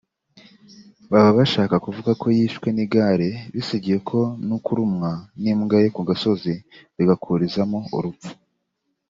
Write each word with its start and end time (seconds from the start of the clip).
Baba 1.11 1.31
bashaka 1.39 1.75
kuvuga 1.85 2.11
ko 2.21 2.25
yishwe 2.37 2.67
n’igare 2.75 3.29
bisigiye 3.53 3.97
no 4.49 4.57
kurumwa 4.65 5.11
n’imbwa 5.41 5.77
yo 5.83 5.89
ku 5.95 6.01
gasozi 6.09 6.53
bigakurizamo 6.95 7.79
urupfu 7.97 8.29